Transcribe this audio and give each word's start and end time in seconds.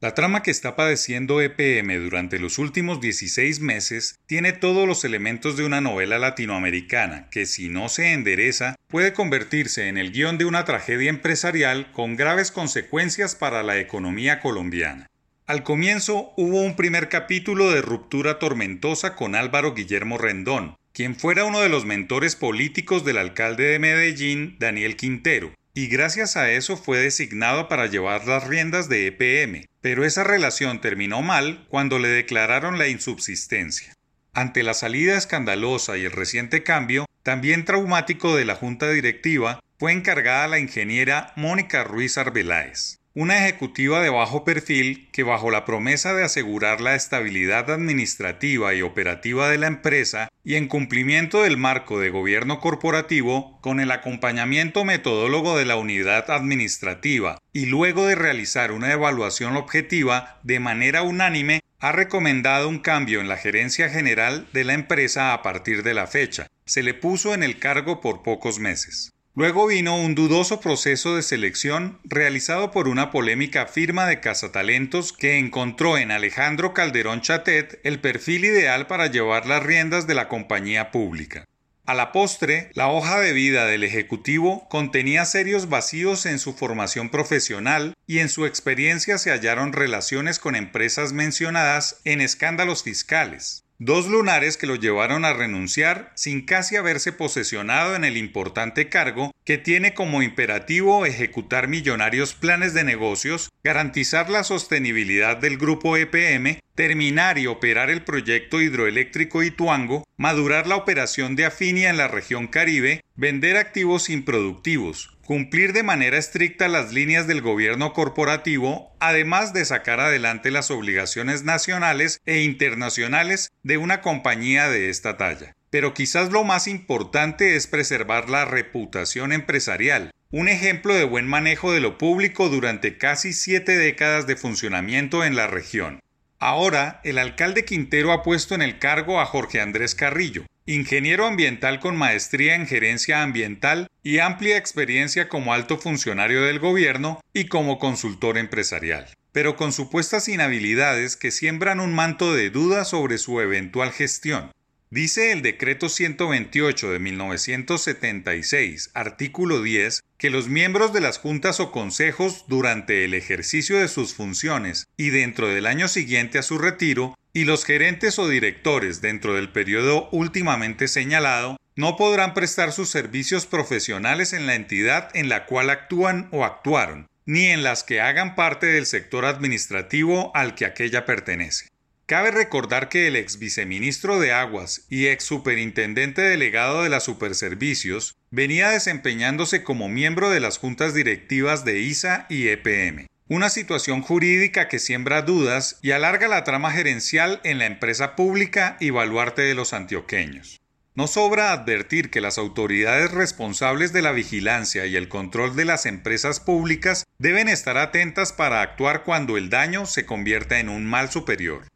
La 0.00 0.14
trama 0.14 0.44
que 0.44 0.52
está 0.52 0.76
padeciendo 0.76 1.40
EPM 1.40 1.98
durante 1.98 2.38
los 2.38 2.58
últimos 2.58 3.00
16 3.00 3.58
meses 3.58 4.20
tiene 4.26 4.52
todos 4.52 4.86
los 4.86 5.04
elementos 5.04 5.56
de 5.56 5.64
una 5.64 5.80
novela 5.80 6.20
latinoamericana 6.20 7.28
que 7.32 7.46
si 7.46 7.68
no 7.68 7.88
se 7.88 8.12
endereza 8.12 8.76
puede 8.86 9.12
convertirse 9.12 9.88
en 9.88 9.98
el 9.98 10.12
guion 10.12 10.38
de 10.38 10.44
una 10.44 10.64
tragedia 10.64 11.10
empresarial 11.10 11.90
con 11.90 12.14
graves 12.14 12.52
consecuencias 12.52 13.34
para 13.34 13.64
la 13.64 13.80
economía 13.80 14.38
colombiana. 14.38 15.08
Al 15.46 15.64
comienzo 15.64 16.32
hubo 16.36 16.62
un 16.62 16.76
primer 16.76 17.08
capítulo 17.08 17.72
de 17.72 17.82
ruptura 17.82 18.38
tormentosa 18.38 19.16
con 19.16 19.34
Álvaro 19.34 19.74
Guillermo 19.74 20.16
Rendón, 20.16 20.76
quien 20.92 21.16
fuera 21.16 21.44
uno 21.44 21.58
de 21.58 21.70
los 21.70 21.86
mentores 21.86 22.36
políticos 22.36 23.04
del 23.04 23.18
alcalde 23.18 23.64
de 23.64 23.80
Medellín, 23.80 24.58
Daniel 24.60 24.94
Quintero, 24.94 25.52
y 25.78 25.86
gracias 25.86 26.36
a 26.36 26.50
eso 26.50 26.76
fue 26.76 26.98
designado 26.98 27.68
para 27.68 27.86
llevar 27.86 28.26
las 28.26 28.48
riendas 28.48 28.88
de 28.88 29.06
EPM, 29.06 29.66
pero 29.80 30.04
esa 30.04 30.24
relación 30.24 30.80
terminó 30.80 31.22
mal 31.22 31.68
cuando 31.68 32.00
le 32.00 32.08
declararon 32.08 32.78
la 32.78 32.88
insubsistencia. 32.88 33.94
Ante 34.32 34.64
la 34.64 34.74
salida 34.74 35.16
escandalosa 35.16 35.96
y 35.96 36.04
el 36.04 36.10
reciente 36.10 36.64
cambio, 36.64 37.06
también 37.22 37.64
traumático 37.64 38.34
de 38.34 38.44
la 38.44 38.56
junta 38.56 38.90
directiva, 38.90 39.60
fue 39.78 39.92
encargada 39.92 40.48
la 40.48 40.58
ingeniera 40.58 41.32
Mónica 41.36 41.84
Ruiz 41.84 42.18
Arbeláez 42.18 42.98
una 43.18 43.44
ejecutiva 43.44 44.00
de 44.00 44.10
bajo 44.10 44.44
perfil 44.44 45.08
que 45.10 45.24
bajo 45.24 45.50
la 45.50 45.64
promesa 45.64 46.14
de 46.14 46.22
asegurar 46.22 46.80
la 46.80 46.94
estabilidad 46.94 47.68
administrativa 47.68 48.76
y 48.76 48.82
operativa 48.82 49.48
de 49.48 49.58
la 49.58 49.66
empresa 49.66 50.28
y 50.44 50.54
en 50.54 50.68
cumplimiento 50.68 51.42
del 51.42 51.56
marco 51.56 51.98
de 51.98 52.10
gobierno 52.10 52.60
corporativo 52.60 53.58
con 53.60 53.80
el 53.80 53.90
acompañamiento 53.90 54.84
metodólogo 54.84 55.58
de 55.58 55.64
la 55.64 55.74
unidad 55.74 56.30
administrativa 56.30 57.38
y 57.52 57.66
luego 57.66 58.06
de 58.06 58.14
realizar 58.14 58.70
una 58.70 58.92
evaluación 58.92 59.56
objetiva 59.56 60.38
de 60.44 60.60
manera 60.60 61.02
unánime 61.02 61.58
ha 61.80 61.90
recomendado 61.90 62.68
un 62.68 62.78
cambio 62.78 63.20
en 63.20 63.26
la 63.26 63.36
gerencia 63.36 63.90
general 63.90 64.46
de 64.52 64.62
la 64.62 64.74
empresa 64.74 65.32
a 65.34 65.42
partir 65.42 65.82
de 65.82 65.94
la 65.94 66.06
fecha. 66.06 66.46
Se 66.66 66.84
le 66.84 66.94
puso 66.94 67.34
en 67.34 67.42
el 67.42 67.58
cargo 67.58 68.00
por 68.00 68.22
pocos 68.22 68.60
meses. 68.60 69.10
Luego 69.38 69.68
vino 69.68 69.96
un 69.96 70.16
dudoso 70.16 70.58
proceso 70.58 71.14
de 71.14 71.22
selección 71.22 72.00
realizado 72.02 72.72
por 72.72 72.88
una 72.88 73.12
polémica 73.12 73.66
firma 73.66 74.04
de 74.06 74.18
cazatalentos 74.18 75.12
que 75.12 75.38
encontró 75.38 75.96
en 75.96 76.10
Alejandro 76.10 76.74
Calderón 76.74 77.20
Chatet 77.20 77.78
el 77.84 78.00
perfil 78.00 78.46
ideal 78.46 78.88
para 78.88 79.06
llevar 79.06 79.46
las 79.46 79.62
riendas 79.62 80.08
de 80.08 80.16
la 80.16 80.26
compañía 80.26 80.90
pública. 80.90 81.46
A 81.86 81.94
la 81.94 82.10
postre, 82.10 82.72
la 82.74 82.88
hoja 82.88 83.20
de 83.20 83.32
vida 83.32 83.66
del 83.66 83.84
Ejecutivo 83.84 84.68
contenía 84.68 85.24
serios 85.24 85.68
vacíos 85.68 86.26
en 86.26 86.40
su 86.40 86.52
formación 86.52 87.08
profesional 87.08 87.94
y 88.08 88.18
en 88.18 88.30
su 88.30 88.44
experiencia 88.44 89.18
se 89.18 89.30
hallaron 89.30 89.72
relaciones 89.72 90.40
con 90.40 90.56
empresas 90.56 91.12
mencionadas 91.12 92.00
en 92.02 92.22
escándalos 92.22 92.82
fiscales. 92.82 93.62
Dos 93.80 94.08
lunares 94.08 94.56
que 94.56 94.66
lo 94.66 94.74
llevaron 94.74 95.24
a 95.24 95.32
renunciar 95.32 96.10
sin 96.16 96.44
casi 96.44 96.74
haberse 96.74 97.12
posesionado 97.12 97.94
en 97.94 98.02
el 98.04 98.16
importante 98.16 98.88
cargo 98.88 99.32
que 99.48 99.56
tiene 99.56 99.94
como 99.94 100.20
imperativo 100.20 101.06
ejecutar 101.06 101.68
millonarios 101.68 102.34
planes 102.34 102.74
de 102.74 102.84
negocios, 102.84 103.48
garantizar 103.64 104.28
la 104.28 104.44
sostenibilidad 104.44 105.38
del 105.38 105.56
grupo 105.56 105.96
EPM, 105.96 106.60
terminar 106.74 107.38
y 107.38 107.46
operar 107.46 107.88
el 107.88 108.04
proyecto 108.04 108.60
hidroeléctrico 108.60 109.42
Ituango, 109.42 110.04
madurar 110.18 110.66
la 110.66 110.76
operación 110.76 111.34
de 111.34 111.46
Afinia 111.46 111.88
en 111.88 111.96
la 111.96 112.08
región 112.08 112.46
Caribe, 112.46 113.02
vender 113.16 113.56
activos 113.56 114.10
improductivos, 114.10 115.16
cumplir 115.24 115.72
de 115.72 115.82
manera 115.82 116.18
estricta 116.18 116.68
las 116.68 116.92
líneas 116.92 117.26
del 117.26 117.40
gobierno 117.40 117.94
corporativo, 117.94 118.94
además 119.00 119.54
de 119.54 119.64
sacar 119.64 119.98
adelante 119.98 120.50
las 120.50 120.70
obligaciones 120.70 121.42
nacionales 121.42 122.20
e 122.26 122.42
internacionales 122.42 123.50
de 123.62 123.78
una 123.78 124.02
compañía 124.02 124.68
de 124.68 124.90
esta 124.90 125.16
talla. 125.16 125.54
Pero 125.70 125.94
quizás 125.94 126.30
lo 126.30 126.44
más 126.44 126.66
importante 126.66 127.56
es 127.56 127.66
preservar 127.66 128.30
la 128.30 128.44
reputación 128.44 129.32
empresarial, 129.32 130.12
un 130.30 130.48
ejemplo 130.48 130.94
de 130.94 131.04
buen 131.04 131.26
manejo 131.26 131.72
de 131.72 131.80
lo 131.80 131.98
público 131.98 132.48
durante 132.48 132.98
casi 132.98 133.32
siete 133.32 133.76
décadas 133.76 134.26
de 134.26 134.36
funcionamiento 134.36 135.24
en 135.24 135.36
la 135.36 135.46
región. 135.46 136.00
Ahora, 136.38 137.00
el 137.02 137.18
alcalde 137.18 137.64
Quintero 137.64 138.12
ha 138.12 138.22
puesto 138.22 138.54
en 138.54 138.62
el 138.62 138.78
cargo 138.78 139.20
a 139.20 139.26
Jorge 139.26 139.60
Andrés 139.60 139.94
Carrillo, 139.94 140.44
ingeniero 140.66 141.26
ambiental 141.26 141.80
con 141.80 141.96
maestría 141.96 142.54
en 142.54 142.66
gerencia 142.66 143.22
ambiental 143.22 143.88
y 144.02 144.18
amplia 144.18 144.56
experiencia 144.56 145.28
como 145.28 145.52
alto 145.52 145.78
funcionario 145.78 146.42
del 146.42 146.60
gobierno 146.60 147.20
y 147.32 147.46
como 147.46 147.78
consultor 147.78 148.38
empresarial, 148.38 149.06
pero 149.32 149.56
con 149.56 149.72
supuestas 149.72 150.28
inhabilidades 150.28 151.16
que 151.16 151.30
siembran 151.30 151.80
un 151.80 151.94
manto 151.94 152.34
de 152.34 152.50
duda 152.50 152.84
sobre 152.84 153.18
su 153.18 153.40
eventual 153.40 153.92
gestión. 153.92 154.52
Dice 154.90 155.32
el 155.32 155.42
decreto 155.42 155.90
128 155.90 156.90
de 156.92 156.98
1976, 156.98 158.90
artículo 158.94 159.60
10, 159.60 160.02
que 160.16 160.30
los 160.30 160.48
miembros 160.48 160.94
de 160.94 161.02
las 161.02 161.18
juntas 161.18 161.60
o 161.60 161.70
consejos 161.72 162.46
durante 162.48 163.04
el 163.04 163.12
ejercicio 163.12 163.78
de 163.78 163.88
sus 163.88 164.14
funciones 164.14 164.88
y 164.96 165.10
dentro 165.10 165.48
del 165.48 165.66
año 165.66 165.88
siguiente 165.88 166.38
a 166.38 166.42
su 166.42 166.56
retiro, 166.56 167.18
y 167.34 167.44
los 167.44 167.66
gerentes 167.66 168.18
o 168.18 168.28
directores 168.28 169.02
dentro 169.02 169.34
del 169.34 169.52
periodo 169.52 170.08
últimamente 170.10 170.88
señalado, 170.88 171.58
no 171.76 171.98
podrán 171.98 172.32
prestar 172.32 172.72
sus 172.72 172.88
servicios 172.88 173.44
profesionales 173.44 174.32
en 174.32 174.46
la 174.46 174.54
entidad 174.54 175.10
en 175.12 175.28
la 175.28 175.44
cual 175.44 175.68
actúan 175.68 176.28
o 176.32 176.46
actuaron, 176.46 177.08
ni 177.26 177.48
en 177.48 177.62
las 177.62 177.84
que 177.84 178.00
hagan 178.00 178.34
parte 178.34 178.64
del 178.64 178.86
sector 178.86 179.26
administrativo 179.26 180.34
al 180.34 180.54
que 180.54 180.64
aquella 180.64 181.04
pertenece. 181.04 181.68
Cabe 182.08 182.30
recordar 182.30 182.88
que 182.88 183.06
el 183.06 183.16
ex 183.16 183.38
viceministro 183.38 184.18
de 184.18 184.32
Aguas 184.32 184.86
y 184.88 185.08
ex 185.08 185.24
superintendente 185.24 186.22
delegado 186.22 186.82
de 186.82 186.88
la 186.88 187.00
Superservicios 187.00 188.16
venía 188.30 188.70
desempeñándose 188.70 189.62
como 189.62 189.90
miembro 189.90 190.30
de 190.30 190.40
las 190.40 190.56
juntas 190.56 190.94
directivas 190.94 191.66
de 191.66 191.80
ISA 191.80 192.24
y 192.30 192.48
EPM. 192.48 193.08
Una 193.28 193.50
situación 193.50 194.00
jurídica 194.00 194.68
que 194.68 194.78
siembra 194.78 195.20
dudas 195.20 195.78
y 195.82 195.90
alarga 195.90 196.28
la 196.28 196.44
trama 196.44 196.72
gerencial 196.72 197.42
en 197.44 197.58
la 197.58 197.66
empresa 197.66 198.16
pública 198.16 198.78
y 198.80 198.88
baluarte 198.88 199.42
de 199.42 199.54
los 199.54 199.74
antioqueños. 199.74 200.62
No 200.94 201.08
sobra 201.08 201.52
advertir 201.52 202.08
que 202.08 202.22
las 202.22 202.38
autoridades 202.38 203.10
responsables 203.10 203.92
de 203.92 204.00
la 204.00 204.12
vigilancia 204.12 204.86
y 204.86 204.96
el 204.96 205.10
control 205.10 205.56
de 205.56 205.66
las 205.66 205.84
empresas 205.84 206.40
públicas 206.40 207.04
deben 207.18 207.50
estar 207.50 207.76
atentas 207.76 208.32
para 208.32 208.62
actuar 208.62 209.04
cuando 209.04 209.36
el 209.36 209.50
daño 209.50 209.84
se 209.84 210.06
convierta 210.06 210.58
en 210.58 210.70
un 210.70 210.86
mal 210.86 211.10
superior. 211.10 211.66